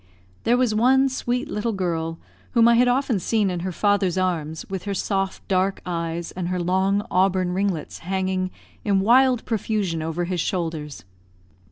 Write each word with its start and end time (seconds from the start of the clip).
There 0.45 0.57
was 0.57 0.73
one 0.73 1.09
sweet 1.09 1.47
little 1.47 1.73
girl, 1.73 2.17
whom 2.53 2.67
I 2.67 2.73
had 2.73 2.87
often 2.87 3.19
seen 3.19 3.51
in 3.51 3.59
her 3.59 3.71
father's 3.71 4.17
arms, 4.17 4.65
with 4.67 4.85
her 4.85 4.95
soft 4.95 5.47
dark 5.47 5.79
eyes, 5.85 6.31
and 6.31 6.47
her 6.47 6.59
long 6.59 7.05
auburn 7.11 7.53
ringlets 7.53 7.99
hanging 7.99 8.49
in 8.83 9.01
wild 9.01 9.45
profusion 9.45 10.01
over 10.01 10.23
his 10.25 10.41
shoulders. 10.41 11.03